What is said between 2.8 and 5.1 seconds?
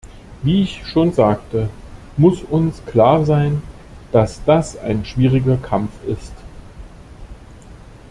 klar sein, dass das ein